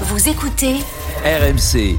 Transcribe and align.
Vous 0.00 0.28
écoutez 0.28 0.74
RMC. 1.24 1.96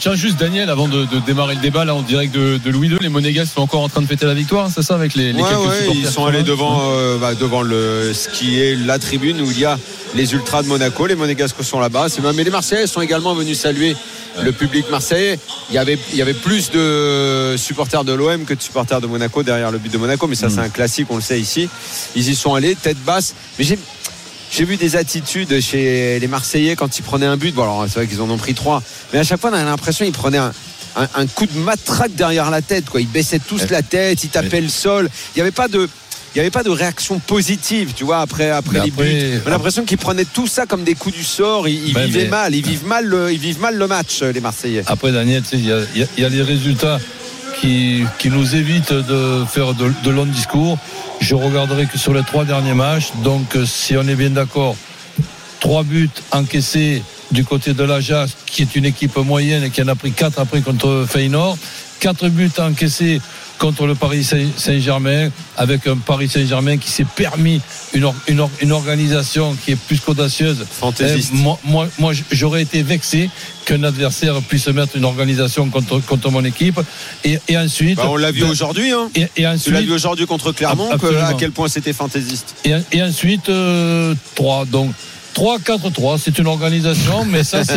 Tiens 0.00 0.14
juste 0.14 0.38
Daniel, 0.38 0.70
avant 0.70 0.86
de, 0.86 1.06
de 1.06 1.18
démarrer 1.26 1.56
le 1.56 1.60
débat 1.60 1.84
là 1.84 1.94
en 1.94 2.02
direct 2.02 2.32
de, 2.32 2.58
de 2.64 2.70
Louis 2.70 2.88
II, 2.88 2.98
les 3.00 3.08
Monégas 3.08 3.46
sont 3.46 3.62
encore 3.62 3.80
en 3.82 3.88
train 3.88 4.00
de 4.00 4.06
fêter 4.06 4.26
la 4.26 4.34
victoire, 4.34 4.70
c'est 4.72 4.82
ça 4.82 4.94
avec 4.94 5.14
les, 5.14 5.32
les 5.32 5.42
Ouais, 5.42 5.48
quelques 5.48 5.60
ouais, 5.66 5.78
supporters 5.80 5.94
ils 6.04 6.06
sont 6.08 6.24
allés 6.26 6.42
devant, 6.44 6.80
euh, 6.92 7.18
bah, 7.18 7.34
devant 7.34 7.62
le, 7.62 8.12
ce 8.14 8.28
qui 8.28 8.60
est 8.60 8.76
la 8.76 8.98
tribune 9.00 9.40
où 9.40 9.50
il 9.50 9.58
y 9.58 9.64
a 9.64 9.76
les 10.14 10.32
ultras 10.34 10.62
de 10.62 10.68
Monaco. 10.68 11.06
Les 11.06 11.16
Monégasques 11.16 11.62
sont 11.64 11.80
là-bas. 11.80 12.06
Mais 12.34 12.44
les 12.44 12.50
Marseillais 12.50 12.86
sont 12.86 13.00
également 13.00 13.34
venus 13.34 13.58
saluer 13.58 13.96
le 14.40 14.52
public 14.52 14.88
marseillais. 14.90 15.38
Il 15.68 15.74
y 15.74 15.78
avait, 15.78 15.98
il 16.12 16.16
y 16.18 16.22
avait 16.22 16.32
plus 16.32 16.70
de 16.70 17.56
supporters 17.58 18.04
de 18.04 18.12
l'OM 18.12 18.44
que 18.44 18.54
de 18.54 18.62
supporters 18.62 19.00
de 19.00 19.06
Monaco 19.08 19.42
derrière 19.42 19.70
le 19.72 19.78
but 19.78 19.92
de 19.92 19.98
Monaco. 19.98 20.26
Mais 20.28 20.36
ça, 20.36 20.46
Mm. 20.46 20.50
c'est 20.50 20.60
un 20.60 20.68
classique, 20.68 21.08
on 21.10 21.16
le 21.16 21.22
sait 21.22 21.40
ici. 21.40 21.68
Ils 22.14 22.28
y 22.28 22.34
sont 22.36 22.54
allés, 22.54 22.74
tête 22.76 22.98
basse. 23.04 23.34
Mais 23.58 23.64
j'ai. 23.64 23.78
J'ai 24.50 24.64
vu 24.64 24.76
des 24.76 24.96
attitudes 24.96 25.60
chez 25.60 26.18
les 26.18 26.26
Marseillais 26.26 26.74
quand 26.76 26.98
ils 26.98 27.02
prenaient 27.02 27.26
un 27.26 27.36
but. 27.36 27.54
Bon, 27.54 27.62
alors 27.64 27.84
c'est 27.88 27.94
vrai 28.00 28.06
qu'ils 28.06 28.20
en 28.22 28.30
ont 28.30 28.38
pris 28.38 28.54
trois, 28.54 28.82
mais 29.12 29.18
à 29.18 29.24
chaque 29.24 29.40
fois 29.40 29.50
on 29.50 29.54
a 29.54 29.62
l'impression 29.62 30.04
qu'ils 30.04 30.14
prenaient 30.14 30.38
un, 30.38 30.52
un- 30.96 31.08
un 31.14 31.26
coup 31.26 31.46
de 31.46 31.58
matraque 31.58 32.14
derrière 32.14 32.50
la 32.50 32.62
tête. 32.62 32.86
Quoi. 32.88 33.00
Ils 33.00 33.08
baissaient 33.08 33.38
tous 33.40 33.60
Ouais. 33.62 33.68
la 33.70 33.82
tête, 33.82 34.24
ils 34.24 34.30
tapaient 34.30 34.60
le 34.60 34.68
sol. 34.68 35.08
Il 35.34 35.38
n'y 35.38 35.42
avait 35.42 35.50
pas 35.50 35.68
de. 35.68 35.88
Il 36.34 36.38
n'y 36.38 36.40
avait 36.42 36.50
pas 36.50 36.62
de 36.62 36.68
réaction 36.70 37.18
positive, 37.20 37.94
tu 37.96 38.04
vois, 38.04 38.20
après, 38.20 38.52
les 38.84 38.90
buts. 38.90 39.40
On 39.44 39.48
a 39.48 39.50
l'impression 39.50 39.84
qu'ils 39.84 39.96
prenaient 39.96 40.26
tout 40.26 40.46
ça 40.46 40.66
comme 40.66 40.84
des 40.84 40.94
coups 40.94 41.16
du 41.16 41.24
sort. 41.24 41.66
Ils, 41.68 41.88
ils 41.88 41.94
Ben, 41.94 42.04
vivaient 42.04 42.24
mais- 42.24 42.28
mal, 42.28 42.54
ils 42.54 42.64
vivent 42.64 42.86
mal, 42.86 43.06
le, 43.06 43.32
ils 43.32 43.38
vivent 43.38 43.60
mal 43.60 43.76
le 43.76 43.86
match, 43.86 44.20
les 44.22 44.40
Marseillais. 44.40 44.82
Après 44.86 45.10
Daniel, 45.10 45.42
il 45.54 45.64
y, 45.66 45.72
a- 45.72 45.80
y 45.96 46.06
y 46.22 46.28
les 46.30 46.42
résultats 46.42 47.00
qui, 47.60 48.04
qui 48.18 48.28
nous 48.28 48.54
évitent 48.54 48.92
de 48.92 49.44
faire 49.50 49.72
de, 49.74 49.90
de 50.04 50.10
longs 50.10 50.26
discours. 50.26 50.78
Je 51.20 51.34
regarderai 51.34 51.86
que 51.86 51.98
sur 51.98 52.14
les 52.14 52.22
trois 52.22 52.44
derniers 52.44 52.74
matchs. 52.74 53.08
Donc 53.22 53.56
euh, 53.56 53.66
si 53.66 53.96
on 53.96 54.06
est 54.08 54.14
bien 54.14 54.30
d'accord, 54.30 54.76
trois 55.60 55.82
buts 55.82 56.10
encaissés 56.30 57.02
du 57.30 57.44
côté 57.44 57.74
de 57.74 57.84
l'Ajax, 57.84 58.36
qui 58.46 58.62
est 58.62 58.76
une 58.76 58.84
équipe 58.84 59.16
moyenne 59.16 59.64
et 59.64 59.70
qui 59.70 59.82
en 59.82 59.88
a 59.88 59.94
pris 59.94 60.12
quatre 60.12 60.40
après 60.40 60.60
contre 60.60 61.06
Feyenoord. 61.08 61.58
Quatre 62.00 62.28
buts 62.28 62.50
encaissés 62.58 63.20
contre 63.58 63.86
le 63.86 63.94
Paris 63.94 64.22
Saint- 64.24 64.50
Saint-Germain, 64.56 65.30
avec 65.56 65.86
un 65.86 65.96
Paris 65.96 66.28
Saint-Germain 66.28 66.76
qui 66.76 66.90
s'est 66.90 67.06
permis 67.16 67.60
une, 67.92 68.04
or- 68.04 68.14
une, 68.28 68.40
or- 68.40 68.50
une 68.60 68.72
organisation 68.72 69.56
qui 69.64 69.72
est 69.72 69.76
plus 69.76 70.00
qu'audacieuse. 70.00 70.64
Fantaisiste. 70.70 71.32
Eh, 71.34 71.36
moi, 71.38 71.58
moi, 71.64 71.88
moi, 71.98 72.12
j'aurais 72.30 72.62
été 72.62 72.82
vexé 72.82 73.28
qu'un 73.64 73.82
adversaire 73.82 74.40
puisse 74.42 74.68
mettre 74.68 74.96
une 74.96 75.04
organisation 75.04 75.68
contre, 75.68 75.98
contre 76.00 76.30
mon 76.30 76.44
équipe. 76.44 76.80
Et, 77.24 77.38
et 77.48 77.58
ensuite. 77.58 77.96
Bah, 77.96 78.04
on 78.08 78.16
l'a 78.16 78.30
vu 78.30 78.42
ben, 78.42 78.50
aujourd'hui. 78.50 78.90
Hein. 78.92 79.10
Et, 79.14 79.22
et 79.22 79.28
Tu 79.34 79.42
l'as 79.42 79.52
ensuite, 79.54 79.74
vu 79.80 79.92
aujourd'hui 79.92 80.26
contre 80.26 80.52
Clermont, 80.52 80.96
que- 80.96 81.16
à 81.16 81.34
quel 81.34 81.50
point 81.50 81.68
c'était 81.68 81.92
fantaisiste. 81.92 82.54
et, 82.64 82.72
et 82.92 83.02
ensuite, 83.02 83.48
euh, 83.48 84.14
3. 84.36 84.64
Donc, 84.66 84.92
3, 85.34 85.58
4, 85.60 85.90
3. 85.90 86.18
C'est 86.18 86.38
une 86.38 86.46
organisation, 86.46 87.24
mais 87.24 87.44
ça, 87.44 87.62
c'est 87.64 87.74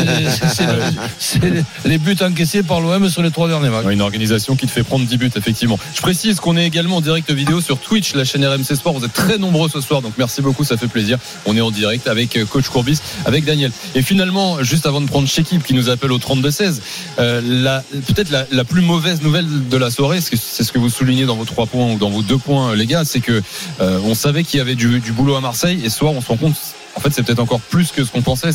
c'est 0.49 0.65
le- 0.65 0.81
c'est 1.19 1.39
les- 1.85 1.97
buts 1.99 2.17
encaissés 2.21 2.63
par 2.63 2.81
l'OM 2.81 3.07
sur 3.09 3.21
les 3.21 3.29
trois 3.29 3.47
derniers 3.47 3.69
matchs. 3.69 3.85
Une 3.91 4.01
organisation 4.01 4.55
qui 4.55 4.65
te 4.65 4.71
fait 4.71 4.83
prendre 4.83 5.05
10 5.05 5.17
buts, 5.17 5.29
effectivement. 5.35 5.77
Je 5.95 6.01
précise 6.01 6.39
qu'on 6.39 6.57
est 6.57 6.65
également 6.65 6.97
en 6.97 7.01
direct 7.01 7.29
vidéo 7.31 7.61
sur 7.61 7.77
Twitch, 7.77 8.15
la 8.15 8.23
chaîne 8.25 8.43
RMC 8.45 8.75
Sport. 8.75 8.93
Vous 8.97 9.05
êtes 9.05 9.13
très 9.13 9.37
nombreux 9.37 9.69
ce 9.69 9.81
soir, 9.81 10.01
donc 10.01 10.13
merci 10.17 10.41
beaucoup, 10.41 10.63
ça 10.63 10.77
fait 10.77 10.87
plaisir. 10.87 11.19
On 11.45 11.55
est 11.55 11.61
en 11.61 11.69
direct 11.71 12.07
avec 12.07 12.35
euh, 12.37 12.45
Coach 12.45 12.67
Courbis, 12.69 12.99
avec 13.25 13.45
Daniel. 13.45 13.71
Et 13.93 14.01
finalement, 14.01 14.63
juste 14.63 14.85
avant 14.87 15.01
de 15.01 15.05
prendre 15.07 15.27
Chekib 15.27 15.61
qui 15.61 15.73
nous 15.75 15.89
appelle 15.89 16.11
au 16.11 16.17
32-16, 16.19 16.81
euh, 17.19 17.79
peut-être 18.07 18.31
la, 18.31 18.63
plus 18.63 18.81
mauvaise 18.81 19.21
nouvelle 19.21 19.45
de 19.69 19.77
la 19.77 19.91
soirée, 19.91 20.19
c'est 20.21 20.63
ce 20.63 20.71
que 20.71 20.79
vous 20.79 20.89
soulignez 20.89 21.25
dans 21.25 21.35
vos 21.35 21.45
trois 21.45 21.67
points 21.67 21.91
ou 21.93 21.97
dans 21.99 22.09
vos 22.09 22.21
deux 22.23 22.37
points, 22.37 22.71
euh, 22.71 22.75
les 22.75 22.87
gars, 22.87 23.03
c'est 23.05 23.19
que 23.19 23.43
on 23.79 24.15
savait 24.15 24.43
qu'il 24.43 24.57
y 24.57 24.61
avait 24.61 24.75
du, 24.75 24.99
du 24.99 25.11
boulot 25.11 25.35
à 25.35 25.41
Marseille 25.41 25.81
et 25.83 25.89
ce 25.89 25.97
soir, 25.99 26.13
on 26.13 26.21
se 26.21 26.27
rend 26.27 26.37
compte. 26.37 26.55
En 26.95 26.99
fait, 26.99 27.09
c'est 27.13 27.23
peut-être 27.23 27.39
encore 27.39 27.61
plus 27.61 27.91
que 27.91 28.03
ce 28.03 28.11
qu'on 28.11 28.21
pensait. 28.21 28.49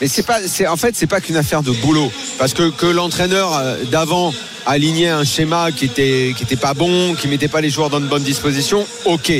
Mais 0.00 0.08
c'est 0.08 0.22
pas, 0.22 0.40
c'est 0.46 0.66
en 0.66 0.76
fait, 0.76 0.94
c'est 0.96 1.06
pas 1.06 1.20
qu'une 1.20 1.36
affaire 1.36 1.62
de 1.62 1.70
boulot, 1.72 2.12
parce 2.38 2.52
que 2.54 2.70
que 2.70 2.86
l'entraîneur 2.86 3.56
euh, 3.56 3.82
d'avant 3.90 4.32
alignait 4.66 5.08
un 5.08 5.24
schéma 5.24 5.72
qui 5.72 5.86
était 5.86 6.34
qui 6.36 6.42
était 6.44 6.56
pas 6.56 6.74
bon, 6.74 7.14
qui 7.14 7.28
mettait 7.28 7.48
pas 7.48 7.60
les 7.60 7.70
joueurs 7.70 7.88
dans 7.90 7.98
de 8.00 8.06
bonnes 8.06 8.22
dispositions, 8.22 8.86
ok. 9.06 9.32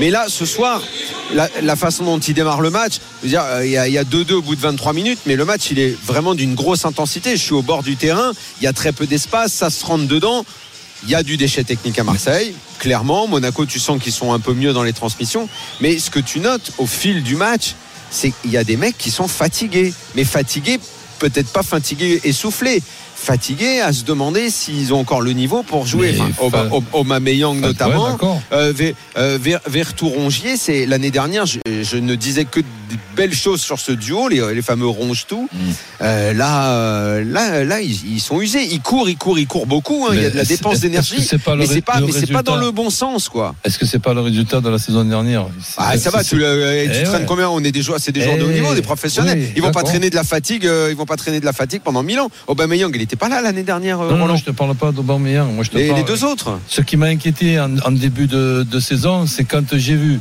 Mais 0.00 0.10
là, 0.10 0.26
ce 0.28 0.46
soir, 0.46 0.82
la, 1.34 1.48
la 1.62 1.76
façon 1.76 2.04
dont 2.04 2.18
il 2.18 2.32
démarre 2.34 2.60
le 2.62 2.70
match, 2.70 2.94
euh, 3.24 3.62
il 3.64 3.70
y 3.70 3.76
a- 3.76 3.86
il 3.86 3.92
y 3.92 3.98
a 3.98 4.04
2-2 4.04 4.34
au 4.36 4.42
bout 4.42 4.56
de 4.56 4.60
23 4.60 4.92
minutes, 4.94 5.18
mais 5.26 5.36
le 5.36 5.44
match, 5.44 5.70
il 5.70 5.78
est 5.78 5.94
vraiment 6.06 6.34
d'une 6.34 6.54
grosse 6.54 6.84
intensité. 6.86 7.36
Je 7.36 7.42
suis 7.42 7.52
au 7.54 7.62
bord 7.62 7.82
du 7.82 7.96
terrain, 7.96 8.32
il 8.60 8.64
y 8.64 8.66
a 8.66 8.72
très 8.72 8.92
peu 8.92 9.06
d'espace, 9.06 9.52
ça 9.52 9.70
se 9.70 9.84
rentre 9.84 10.06
dedans. 10.06 10.44
Il 11.04 11.10
y 11.10 11.14
a 11.14 11.22
du 11.22 11.36
déchet 11.36 11.64
technique 11.64 11.98
à 11.98 12.04
Marseille, 12.04 12.54
clairement. 12.78 13.28
Monaco, 13.28 13.66
tu 13.66 13.78
sens 13.78 14.02
qu'ils 14.02 14.12
sont 14.12 14.32
un 14.32 14.40
peu 14.40 14.52
mieux 14.52 14.72
dans 14.72 14.82
les 14.82 14.92
transmissions. 14.92 15.48
Mais 15.80 15.98
ce 15.98 16.10
que 16.10 16.18
tu 16.18 16.40
notes 16.40 16.72
au 16.78 16.86
fil 16.86 17.22
du 17.22 17.36
match, 17.36 17.74
c'est 18.10 18.32
qu'il 18.32 18.50
y 18.50 18.56
a 18.56 18.64
des 18.64 18.76
mecs 18.76 18.98
qui 18.98 19.10
sont 19.10 19.28
fatigués. 19.28 19.94
Mais 20.16 20.24
fatigués, 20.24 20.80
peut-être 21.18 21.52
pas 21.52 21.62
fatigués 21.62 22.20
essoufflés. 22.24 22.82
Fatigués 23.20 23.80
à 23.80 23.92
se 23.92 24.04
demander 24.04 24.48
s'ils 24.48 24.94
ont 24.94 25.00
encore 25.00 25.20
le 25.20 25.32
niveau 25.32 25.62
pour 25.62 25.86
jouer. 25.86 26.12
Enfin, 26.38 26.50
fa- 26.50 26.64
Ouais, 27.60 27.68
notamment. 27.68 28.08
Euh, 28.52 28.72
Ver- 28.74 28.94
euh, 29.18 29.38
Ver- 29.40 29.60
Vertou-Rongier, 29.68 30.56
c'est 30.56 30.86
l'année 30.86 31.10
dernière, 31.10 31.44
je, 31.44 31.58
je 31.82 31.96
ne 31.96 32.14
disais 32.14 32.44
que 32.44 32.60
de 32.60 32.64
belles 33.16 33.34
choses 33.34 33.60
sur 33.60 33.78
ce 33.80 33.92
duo, 33.92 34.28
les, 34.28 34.40
les 34.54 34.62
fameux 34.62 34.86
ronge-tout. 34.86 35.48
Mm. 35.52 35.58
Euh, 36.02 36.32
là, 36.32 36.70
euh, 36.72 37.24
là, 37.24 37.64
là, 37.64 37.80
ils, 37.80 38.14
ils 38.14 38.20
sont 38.20 38.40
usés. 38.40 38.64
Ils 38.70 38.80
courent, 38.80 39.08
ils 39.10 39.18
courent, 39.18 39.38
ils 39.38 39.46
courent 39.46 39.66
beaucoup. 39.66 40.06
hein. 40.08 40.12
Il 40.14 40.22
y 40.22 40.24
a 40.24 40.30
de 40.30 40.36
la 40.36 40.44
dépense 40.44 40.80
d'énergie. 40.80 41.16
pas 41.42 41.56
Mais 41.56 41.66
c'est 41.66 41.80
pas, 41.82 42.00
mais 42.00 42.12
c'est 42.12 42.32
pas 42.32 42.42
dans 42.42 42.56
le 42.56 42.70
bon 42.70 42.88
sens, 42.88 43.28
quoi. 43.28 43.54
Est-ce 43.64 43.78
que 43.78 43.84
c'est 43.84 43.98
pas 43.98 44.14
le 44.14 44.20
résultat 44.20 44.60
de 44.60 44.68
la 44.68 44.78
saison 44.78 45.04
dernière? 45.04 45.46
Ah, 45.76 45.98
ça 45.98 46.10
va, 46.10 46.22
C'est- 46.22 46.30
tu, 46.30 46.36
le- 46.36 46.86
tu 46.86 46.98
Eh 47.00 47.02
traînes 47.04 47.26
combien? 47.26 47.48
On 47.50 47.62
est 47.64 47.72
des 47.72 47.82
joueurs, 47.82 47.98
c'est 48.00 48.12
des 48.12 48.22
joueurs 48.22 48.38
de 48.38 48.44
haut 48.44 48.48
Eh, 48.50 48.54
niveau, 48.54 48.74
des 48.74 48.82
professionnels. 48.82 49.38
oui, 49.38 49.52
ils 49.56 49.62
vont 49.62 49.72
pas 49.72 49.82
traîner 49.82 50.08
de 50.10 50.14
la 50.14 50.24
fatigue, 50.24 50.64
euh, 50.66 50.88
ils 50.90 50.96
vont 50.96 51.04
pas 51.06 51.16
traîner 51.16 51.40
de 51.40 51.44
la 51.44 51.52
fatigue 51.52 51.82
pendant 51.82 52.02
mille 52.02 52.20
ans. 52.20 52.30
Aubameyang, 52.46 52.92
il 52.94 53.02
était 53.08 53.16
pas 53.16 53.28
là 53.28 53.40
l'année 53.40 53.62
dernière, 53.62 54.00
euh, 54.00 54.16
Non, 54.16 54.26
non, 54.26 54.36
je 54.36 54.44
te 54.44 54.50
parle 54.50 54.74
pas 54.74 54.92
d'Aubameyang. 54.92 55.52
Moi, 55.54 55.64
je 55.64 55.70
te 55.70 55.78
les, 55.78 55.88
parle. 55.88 56.00
les 56.00 56.04
deux 56.04 56.24
autres. 56.24 56.58
Ce 56.68 56.80
qui 56.82 56.96
m'a 56.96 57.06
inquiété 57.06 57.58
en, 57.58 57.76
en 57.78 57.90
début 57.90 58.26
de, 58.26 58.66
de 58.70 58.80
saison, 58.80 59.26
c'est 59.26 59.44
quand 59.44 59.76
j'ai 59.76 59.96
vu. 59.96 60.20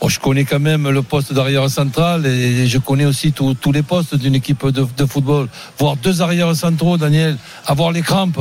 bon, 0.00 0.08
je 0.08 0.20
connais 0.20 0.44
quand 0.44 0.60
même 0.60 0.88
le 0.88 1.02
poste 1.02 1.32
d'arrière 1.32 1.68
central 1.68 2.24
et 2.26 2.66
je 2.66 2.78
connais 2.78 3.04
aussi 3.04 3.32
tous 3.32 3.72
les 3.72 3.82
postes 3.82 4.14
d'une 4.14 4.34
équipe 4.36 4.64
de, 4.66 4.86
de 4.96 5.06
football. 5.06 5.48
Voir 5.78 5.96
deux 5.96 6.22
arrières 6.22 6.54
centraux, 6.54 6.96
Daniel, 6.96 7.36
avoir 7.66 7.90
les 7.90 8.02
crampes 8.02 8.40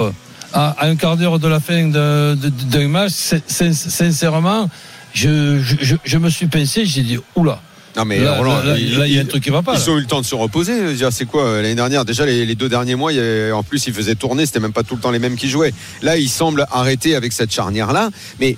à, 0.54 0.76
à 0.80 0.86
un 0.88 0.96
quart 0.96 1.18
d'heure 1.18 1.40
de 1.40 1.48
la 1.48 1.60
fin 1.60 1.88
d'un 1.88 2.88
match, 2.88 3.12
sincèrement, 3.48 4.70
je, 5.14 5.60
je, 6.04 6.18
me 6.18 6.30
suis 6.30 6.48
pincé, 6.48 6.86
j'ai 6.86 7.02
dit, 7.02 7.18
oula, 7.36 7.60
Non 8.00 8.06
mais 8.06 8.20
là, 8.20 8.38
Roland, 8.38 8.62
ils- 8.78 8.98
là, 8.98 9.08
il 9.08 9.14
y 9.14 9.18
a 9.18 9.22
un 9.22 9.26
truc 9.26 9.44
qui 9.44 9.50
va 9.50 9.62
pas. 9.62 9.76
Ils 9.78 9.90
ont 9.90 9.98
eu 9.98 10.02
le 10.02 10.06
temps 10.08 10.22
de 10.22 10.26
se 10.26 10.36
reposer. 10.36 10.74
C'est 11.12 11.26
quoi 11.26 11.44
euh, 11.44 11.62
l'année 11.62 11.76
dernière? 11.76 12.06
Déjà 12.06 12.26
les, 12.26 12.46
les 12.46 12.56
deux 12.56 12.70
derniers 12.70 12.96
mois, 12.96 13.12
il 13.12 13.18
y 13.18 13.20
avait- 13.20 13.52
en 13.52 13.64
plus 13.64 13.86
ils 13.88 13.94
faisaient 13.94 14.16
tourner, 14.16 14.46
c'était 14.46 14.60
même 14.60 14.74
pas 14.74 14.84
tout 14.84 14.96
le 14.96 15.02
temps 15.02 15.12
les 15.12 15.20
mêmes 15.20 15.36
qui 15.36 15.50
jouaient. 15.50 15.74
Là, 16.02 16.18
ils 16.18 16.30
semblent 16.30 16.66
arrêter 16.72 17.16
avec 17.16 17.34
cette 17.34 17.52
charnière 17.52 17.92
là, 17.92 18.10
mais 18.40 18.56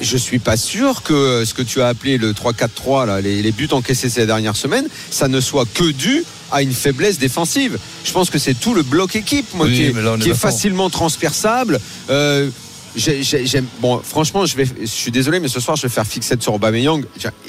je 0.00 0.16
suis 0.16 0.38
pas 0.38 0.56
sûr 0.56 1.02
que 1.02 1.12
euh, 1.12 1.44
ce 1.44 1.52
que 1.52 1.62
tu 1.62 1.82
as 1.82 1.88
appelé 1.88 2.16
le 2.16 2.32
3-4-3 2.32 3.06
là, 3.06 3.20
les, 3.20 3.42
les 3.42 3.52
buts 3.52 3.68
encaissés 3.72 4.08
ces 4.08 4.24
dernières 4.26 4.56
semaines, 4.56 4.86
ça 5.10 5.28
ne 5.28 5.40
soit 5.40 5.66
que 5.74 5.90
dû 5.90 6.24
à 6.52 6.62
une 6.62 6.72
faiblesse 6.72 7.18
défensive. 7.18 7.78
Je 8.04 8.12
pense 8.12 8.30
que 8.30 8.38
c'est 8.38 8.54
tout 8.54 8.74
le 8.74 8.82
bloc 8.82 9.14
équipe 9.16 9.46
moi, 9.54 9.66
Oui, 9.66 9.74
qui 9.74 9.82
est, 9.84 9.92
qui 10.22 10.30
facilement 10.34 10.90
transperçable. 10.90 11.78
Euh, 12.08 12.48
j'ai- 12.96 13.22
j'ai- 13.22 13.46
j'aime- 13.46 13.66
bon, 13.80 14.00
franchement, 14.04 14.46
je 14.46 14.56
vais, 14.56 14.64
je 14.80 14.86
suis 14.86 15.10
désolé, 15.10 15.40
mais 15.40 15.48
ce 15.48 15.60
soir, 15.60 15.76
je 15.76 15.82
vais 15.82 15.88
faire 15.88 16.06
fixette 16.06 16.42
sur 16.42 16.54
Aubameyang. 16.54 17.04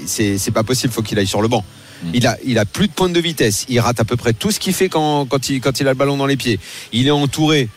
C'est, 0.06 0.38
c'est 0.38 0.52
pas 0.52 0.64
possible, 0.64 0.94
faut 0.94 1.02
qu'il 1.02 1.18
aille 1.20 1.28
sur 1.28 1.42
le 1.42 1.48
banc. 1.48 1.64
Il 2.14 2.26
a, 2.26 2.36
il 2.46 2.58
a 2.58 2.66
plus 2.66 2.88
de 2.88 2.94
pointe 2.94 3.14
de 3.14 3.20
vitesse. 3.20 3.66
Il 3.70 3.80
rate 3.80 4.00
à 4.00 4.06
peu 4.06 4.16
près 4.18 4.34
tout 4.34 4.50
ce 4.50 4.60
qu'il 4.60 4.74
fait 4.74 4.90
quand, 4.90 5.26
quand, 5.28 5.50
il, 5.50 5.62
quand 5.62 5.80
il 5.80 5.88
a 5.88 5.92
le 5.92 5.96
ballon 5.98 6.18
dans 6.18 6.26
les 6.26 6.38
pieds. 6.38 6.60
Il 6.94 7.06
est 7.08 7.12
entouré. 7.12 7.70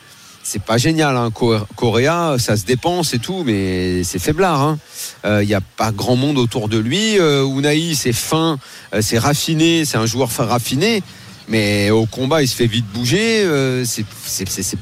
C'est 0.43 0.63
pas 0.63 0.77
génial, 0.79 1.17
hein. 1.17 1.31
Co- 1.31 1.59
Correa, 1.75 2.37
ça 2.39 2.57
se 2.59 2.65
dépense 2.67 3.15
et 3.15 3.19
tout, 3.19 3.45
mais 3.45 4.03
c'est 4.05 4.19
faiblard. 4.19 4.61
hein. 4.63 4.79
Euh, 5.25 5.43
Il 5.43 5.49
n'y 5.49 5.55
a 5.55 5.61
pas 5.63 5.91
grand 5.93 6.17
monde 6.17 6.37
autour 6.39 6.69
de 6.69 6.79
lui. 6.79 7.19
Euh, 7.19 7.45
Unai, 7.47 7.95
c'est 7.95 8.13
fin, 8.13 8.59
euh, 8.95 9.01
c'est 9.03 9.19
raffiné, 9.19 9.85
c'est 9.87 9.97
un 9.97 10.05
joueur 10.07 10.31
fin 10.33 10.45
raffiné. 10.45 11.03
Mais 11.49 11.91
au 11.91 12.07
combat, 12.07 12.43
il 12.43 12.49
se 12.49 12.55
fait 12.57 12.67
vite 12.67 12.87
bouger. 12.95 13.45
euh, 13.45 13.85
c'est- 13.85 14.05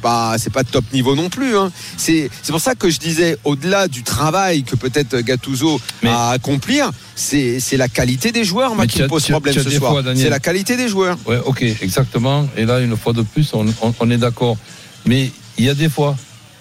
pas, 0.00 0.36
c'est 0.38 0.52
pas 0.52 0.62
top 0.64 0.84
niveau 0.92 1.14
non 1.16 1.28
plus. 1.28 1.56
hein. 1.56 1.70
C'est 1.96 2.30
c'est 2.42 2.52
pour 2.52 2.60
ça 2.60 2.74
que 2.74 2.88
je 2.88 2.98
disais, 2.98 3.36
au-delà 3.44 3.88
du 3.88 4.02
travail 4.02 4.62
que 4.62 4.76
peut-être 4.76 5.18
Gattuso 5.20 5.80
Mais- 6.02 6.08
a 6.08 6.28
à 6.28 6.30
accomplir, 6.32 6.90
c'est 7.16 7.58
c'est 7.60 7.76
la 7.76 7.88
qualité 7.88 8.30
des 8.32 8.44
joueurs 8.44 8.74
moi, 8.74 8.86
qui 8.86 9.02
me 9.02 9.08
pose 9.08 9.26
problème 9.26 9.54
ce 9.54 9.70
soir. 9.70 9.94
C'est 10.16 10.30
la 10.30 10.38
qualité 10.40 10.76
des 10.76 10.88
joueurs. 10.88 11.18
Ouais, 11.26 11.38
ok, 11.44 11.62
exactement. 11.82 12.48
Et 12.56 12.64
là, 12.64 12.80
une 12.80 12.96
fois 12.96 13.12
de 13.12 13.22
plus, 13.22 13.52
on, 13.54 13.66
on- 13.82 13.94
on 13.98 14.10
est 14.10 14.16
d'accord. 14.18 14.56
Mais 15.04 15.30
il 15.58 15.64
y 15.64 15.68
a 15.68 15.74
des 15.74 15.88
fois, 15.88 16.16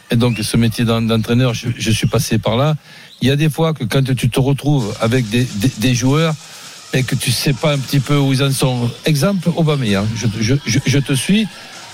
et 0.10 0.16
donc 0.16 0.40
ce 0.42 0.58
métier 0.58 0.84
d'en- 0.84 1.02
d'entraîneur, 1.02 1.54
je, 1.54 1.68
je 1.78 1.92
suis 1.92 2.08
passé 2.08 2.38
par 2.40 2.58
là, 2.58 2.76
il 3.22 3.28
y 3.28 3.32
a 3.32 3.36
des 3.36 3.50
fois 3.50 3.74
que 3.74 3.84
quand 3.84 4.04
tu 4.16 4.30
te 4.30 4.40
retrouves 4.40 4.94
avec 5.00 5.30
des, 5.30 5.44
des- 5.44 5.72
des 5.78 5.94
joueurs 5.96 6.34
et 6.94 7.04
que 7.04 7.16
tu 7.16 7.32
sais 7.32 7.54
pas 7.54 7.74
un 7.74 7.78
petit 7.80 8.00
peu 8.00 8.18
où 8.18 8.34
ils 8.34 8.44
en 8.44 8.52
sont. 8.52 8.90
Exemple, 9.06 9.50
Aubameyang, 9.56 10.08
je, 10.16 10.28
je, 10.40 10.56
je, 10.66 10.80
je 10.86 10.98
te 11.00 11.14
suis. 11.14 11.48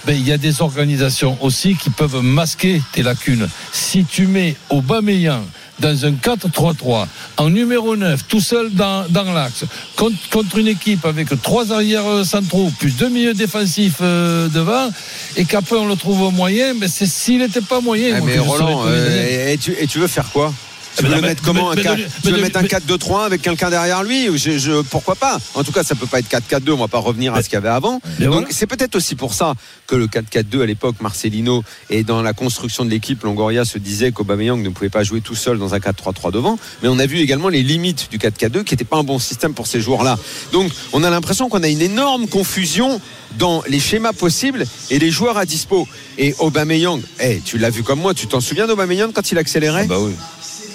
Ben, 0.05 0.15
il 0.15 0.25
y 0.25 0.31
a 0.31 0.37
des 0.37 0.61
organisations 0.61 1.37
aussi 1.41 1.75
qui 1.75 1.89
peuvent 1.89 2.21
masquer 2.21 2.81
tes 2.93 3.03
lacunes. 3.03 3.47
Si 3.73 4.05
tu 4.05 4.25
mets 4.27 4.55
Aubameyang 4.69 5.43
dans 5.79 6.05
un 6.05 6.11
4-3-3, 6.11 7.07
en 7.37 7.49
numéro 7.49 7.95
9, 7.95 8.25
tout 8.27 8.39
seul 8.39 8.71
dans, 8.71 9.05
dans 9.09 9.31
l'axe, 9.33 9.65
contre, 9.95 10.15
contre 10.31 10.57
une 10.59 10.67
équipe 10.69 11.05
avec 11.05 11.27
trois 11.41 11.71
arrières 11.73 12.25
centraux, 12.25 12.71
plus 12.79 12.95
deux 12.95 13.09
milieux 13.09 13.33
défensifs 13.33 13.97
euh, 14.01 14.47
devant, 14.47 14.89
et 15.35 15.45
qu'après 15.45 15.75
on 15.75 15.87
le 15.87 15.95
trouve 15.95 16.33
moyen, 16.33 16.73
mais 16.73 16.87
c'est 16.87 17.05
s'il 17.05 17.39
n'était 17.39 17.61
pas 17.61 17.81
moyen. 17.81 18.13
Ah, 18.15 18.19
moi, 18.19 18.29
mais 18.31 18.39
Roland, 18.39 18.83
comédien. 18.83 19.01
euh, 19.01 19.53
et, 19.53 19.57
tu, 19.57 19.75
et 19.77 19.87
tu 19.87 19.99
veux 19.99 20.07
faire 20.07 20.29
quoi? 20.31 20.53
Tu 20.97 21.03
Mais 21.03 21.09
veux 21.09 21.15
le 21.15 21.21
mettre 21.21 21.41
comment 21.43 21.71
un 21.71 21.75
mais 21.75 21.83
ca- 21.83 21.95
de- 21.95 22.01
Tu 22.03 22.09
mais 22.25 22.31
veux 22.31 22.41
mettre 22.41 22.57
un 22.59 22.61
mais- 22.63 22.67
4-2-3 22.67 23.25
avec 23.25 23.41
quelqu'un 23.41 23.69
derrière 23.69 24.03
lui 24.03 24.25
je, 24.37 24.57
je- 24.57 24.81
Pourquoi 24.81 25.15
pas? 25.15 25.37
En 25.55 25.63
tout 25.63 25.71
cas, 25.71 25.83
ça 25.83 25.95
peut 25.95 26.07
pas 26.07 26.19
être 26.19 26.27
4-4-2. 26.29 26.71
On 26.73 26.77
va 26.77 26.87
pas 26.87 26.99
revenir 26.99 27.33
à 27.33 27.41
ce 27.43 27.49
qu'il 27.49 27.55
y 27.55 27.57
avait 27.57 27.69
avant. 27.69 28.01
Donc 28.19 28.47
c'est 28.51 28.67
peut-être 28.67 28.95
aussi 28.95 29.15
pour 29.15 29.33
ça 29.33 29.53
que 29.87 29.95
le 29.95 30.07
4-4-2 30.07 30.61
à 30.61 30.65
l'époque, 30.65 30.95
Marcelino 31.01 31.63
et 31.89 32.03
dans 32.03 32.21
la 32.21 32.33
construction 32.33 32.83
de 32.85 32.89
l'équipe, 32.89 33.23
Longoria 33.23 33.63
se 33.65 33.77
disait 33.77 34.11
qu'Aubameyang 34.11 34.61
ne 34.61 34.69
pouvait 34.69 34.89
pas 34.89 35.03
jouer 35.03 35.21
tout 35.21 35.35
seul 35.35 35.57
dans 35.59 35.73
un 35.73 35.79
4-3-3 35.79 36.31
devant. 36.31 36.57
Mais 36.83 36.89
on 36.89 36.99
a 36.99 37.05
vu 37.05 37.19
également 37.19 37.49
les 37.49 37.63
limites 37.63 38.09
du 38.11 38.17
4-4-2 38.17 38.63
qui 38.63 38.73
n'était 38.73 38.85
pas 38.85 38.97
un 38.97 39.03
bon 39.03 39.19
système 39.19 39.53
pour 39.53 39.67
ces 39.67 39.79
joueurs-là. 39.81 40.17
Donc 40.51 40.71
on 40.93 41.03
a 41.03 41.09
l'impression 41.09 41.49
qu'on 41.49 41.63
a 41.63 41.67
une 41.67 41.81
énorme 41.81 42.27
confusion 42.27 42.99
dans 43.37 43.61
les 43.67 43.79
schémas 43.79 44.13
possibles 44.13 44.65
et 44.89 44.99
les 44.99 45.11
joueurs 45.11 45.37
à 45.37 45.45
dispo. 45.45 45.87
Et 46.17 46.33
Aubameyang, 46.39 47.01
eh, 47.19 47.41
tu 47.43 47.57
l'as 47.57 47.69
vu 47.69 47.83
comme 47.83 47.99
moi, 47.99 48.13
tu 48.13 48.27
t'en 48.27 48.41
souviens 48.41 48.67
d'Aubameyang 48.67 49.11
quand 49.13 49.31
il 49.31 49.37
accélérait? 49.37 49.83
Ah 49.83 49.87
bah 49.87 49.99
oui. 49.99 50.13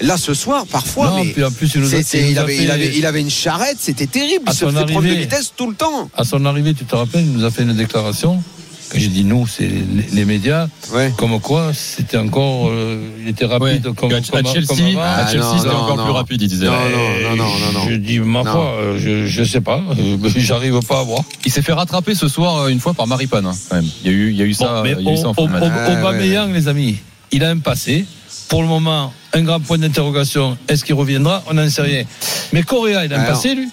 Là 0.02 0.16
ce 0.16 0.34
soir, 0.34 0.66
parfois, 0.70 1.06
Non, 1.10 1.24
mais 1.24 1.30
puis 1.30 1.44
en 1.44 1.50
plus, 1.50 1.72
il 1.74 1.80
nous 1.80 1.94
a- 1.94 1.98
il 1.98 2.38
avait, 2.38 2.52
fait- 2.56 2.62
il, 2.64 2.70
avait, 2.70 2.96
il 2.98 3.06
avait 3.06 3.20
une 3.20 3.30
charrette, 3.30 3.76
c'était 3.78 4.06
terrible. 4.06 4.44
À 4.46 4.50
Il 4.50 4.54
se 4.54 4.60
son 4.60 4.66
faisait 4.72 4.84
prendre 4.84 5.02
de 5.02 5.06
arrivée. 5.06 5.22
vitesse 5.22 5.52
tout 5.56 5.70
le 5.70 5.76
temps. 5.76 6.10
À 6.16 6.24
son 6.24 6.44
arrivée, 6.44 6.74
tu 6.74 6.84
te 6.84 6.94
rappelles, 6.96 7.24
il 7.24 7.32
nous 7.32 7.44
a 7.44 7.50
fait 7.50 7.62
une 7.62 7.72
déclaration. 7.74 8.42
J'ai 8.94 9.08
dit 9.08 9.24
nous, 9.24 9.46
c'est 9.46 9.62
les, 9.68 10.04
les 10.12 10.24
médias, 10.26 10.66
Ouais. 10.92 11.10
comme 11.16 11.40
quoi 11.40 11.72
c'était 11.72 12.18
encore, 12.18 12.68
euh, 12.68 12.98
il 13.22 13.28
était 13.28 13.46
Ouais. 13.46 13.52
rapide 13.52 13.84
comme, 13.94 14.12
à, 14.12 14.20
comme, 14.20 14.44
à 14.44 14.52
Chelsea, 14.52 14.66
comme 14.66 14.98
à 14.98 15.14
Ah, 15.24 15.26
Chelsea, 15.30 15.44
non, 15.46 15.56
c'était 15.58 15.70
encore 15.74 15.96
non. 15.96 16.04
plus 16.04 16.12
rapide, 16.12 16.42
il 16.42 16.48
disait. 16.48 16.66
Non, 16.66 16.72
non, 16.72 17.30
non, 17.30 17.36
non, 17.36 17.58
non, 17.58 17.72
non. 17.80 17.88
Je 17.88 17.94
dis 17.94 18.18
ma 18.18 18.42
Non. 18.42 18.52
foi, 18.52 18.64
euh, 18.80 18.98
je, 18.98 19.26
je 19.26 19.44
sais 19.44 19.62
pas, 19.62 19.80
euh, 19.98 20.18
j'arrive 20.36 20.78
pas 20.86 20.98
à 21.00 21.02
voir. 21.04 21.22
Il 21.46 21.50
s'est 21.50 21.62
fait 21.62 21.72
rattraper 21.72 22.14
ce 22.14 22.28
soir 22.28 22.68
une 22.68 22.80
fois 22.80 22.92
par 22.92 23.06
Maripane. 23.06 23.46
hein, 23.46 23.54
quand 23.70 23.76
même. 23.76 23.86
Il 24.04 24.10
y 24.10 24.14
a 24.14 24.16
eu, 24.18 24.30
il 24.30 24.36
y 24.36 24.42
a 24.42 24.44
eu 24.44 24.52
ça. 24.52 24.66
Bon, 24.66 24.82
mais 24.82 24.94
il 24.98 25.06
y 25.06 25.08
a 25.08 25.12
eu 25.14 25.16
ça 25.16 25.28
en 25.28 25.30
au- 25.30 25.48
fin 25.48 25.58
Ah, 25.62 25.98
Aubameyang, 26.00 26.52
les 26.52 26.68
amis, 26.68 26.98
il 27.32 27.42
a 27.44 27.50
un 27.50 27.58
passé. 27.58 28.04
Pour 28.48 28.62
le 28.62 28.68
moment, 28.68 29.12
un 29.32 29.42
grand 29.42 29.60
point 29.60 29.78
d'interrogation. 29.78 30.56
Est-ce 30.68 30.84
qu'il 30.84 30.94
reviendra? 30.94 31.42
On 31.48 31.54
n'en 31.54 31.68
sait 31.70 31.82
rien. 31.82 32.04
Mais 32.52 32.62
Correa, 32.62 33.04
il 33.04 33.12
a 33.12 33.20
un 33.20 33.24
passé, 33.24 33.54
lui? 33.54 33.68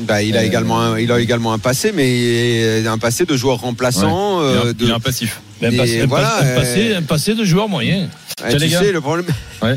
Bah, 0.00 0.22
il, 0.22 0.36
a 0.36 0.40
Euh, 0.40 0.44
également 0.44 0.80
un, 0.80 0.98
il 0.98 1.10
a 1.10 1.18
également 1.20 1.52
un 1.52 1.58
passé, 1.58 1.92
mais 1.94 2.86
un 2.86 2.98
passé 2.98 3.24
de 3.24 3.36
joueur 3.36 3.60
remplaçant. 3.60 4.40
Il, 4.40 4.44
euh, 4.44 4.54
est 4.54 4.68
un, 4.68 4.72
de- 4.72 4.84
il 4.84 4.92
un 4.92 5.00
passif. 5.00 5.40
Mais 5.62 5.68
un, 5.68 5.76
passé, 5.76 6.00
un 6.02 6.06
voilà, 6.06 6.28
passé- 6.28 6.42
un 6.44 6.46
euh, 6.48 6.56
passé, 6.56 6.94
un 6.96 7.02
passé 7.02 7.34
de 7.34 7.44
joueur 7.44 7.68
moyen. 7.68 8.08
Ah, 8.42 8.46
Tiens, 8.48 8.58
tu 8.58 8.64
les 8.64 8.68
gars. 8.68 8.80
sais, 8.80 8.92
le 8.92 9.00
problème. 9.00 9.26
Ouais. 9.62 9.76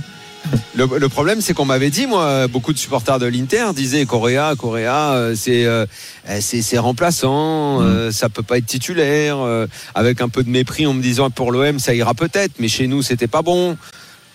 Le, 0.76 0.88
le 0.98 1.10
problème, 1.10 1.42
c'est 1.42 1.54
qu'on 1.54 1.66
m'avait 1.66 1.90
dit, 1.90 2.08
moi, 2.08 2.48
beaucoup 2.48 2.72
de 2.74 2.78
supporters 2.78 3.20
de 3.20 3.26
l'Inter 3.26 3.68
disaient 3.76 4.06
Correa, 4.06 4.54
Correa, 4.58 5.12
euh, 5.14 5.36
c'est 5.36 5.66
euh, 5.66 5.86
c'est 6.40 6.62
c'est 6.62 6.78
remplaçant, 6.78 7.80
Mm. 7.80 7.84
euh, 7.84 8.12
ça 8.12 8.30
peut 8.30 8.44
pas 8.44 8.58
être 8.58 8.66
titulaire. 8.66 9.38
euh, 9.40 9.68
avec 9.96 10.22
un 10.22 10.30
peu 10.30 10.44
de 10.44 10.50
mépris, 10.50 10.88
en 10.88 10.94
me 10.94 11.02
disant 11.02 11.30
pour 11.30 11.52
l'OM, 11.52 11.80
ça 11.80 11.94
ira 11.94 12.14
peut-être, 12.14 12.54
mais 12.60 12.68
chez 12.70 12.88
nous, 12.88 13.02
c'était 13.02 13.28
pas 13.28 13.42
bon. 13.42 13.78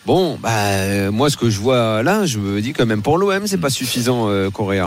Bon, 0.06 0.38
bah, 0.42 0.50
euh, 0.52 1.10
moi, 1.10 1.30
ce 1.30 1.38
que 1.38 1.48
je 1.48 1.58
vois 1.58 2.02
là, 2.02 2.26
je 2.26 2.38
me 2.38 2.60
dis 2.60 2.74
quand 2.74 2.84
même 2.84 3.00
pour 3.00 3.16
l'OM, 3.16 3.46
c'est 3.46 3.56
pas 3.56 3.70
suffisant, 3.70 4.28
euh, 4.28 4.50
Correa. 4.50 4.82